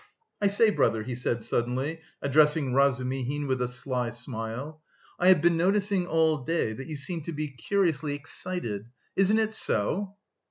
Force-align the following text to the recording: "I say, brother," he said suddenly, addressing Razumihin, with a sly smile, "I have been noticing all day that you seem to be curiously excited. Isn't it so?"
"I 0.41 0.47
say, 0.47 0.71
brother," 0.71 1.03
he 1.03 1.13
said 1.13 1.43
suddenly, 1.43 2.01
addressing 2.23 2.73
Razumihin, 2.73 3.45
with 3.45 3.61
a 3.61 3.67
sly 3.67 4.09
smile, 4.09 4.81
"I 5.19 5.27
have 5.27 5.43
been 5.43 5.55
noticing 5.57 6.07
all 6.07 6.39
day 6.43 6.73
that 6.73 6.87
you 6.87 6.95
seem 6.95 7.21
to 7.21 7.31
be 7.31 7.49
curiously 7.49 8.15
excited. 8.15 8.89
Isn't 9.15 9.37
it 9.37 9.53
so?" 9.53 10.15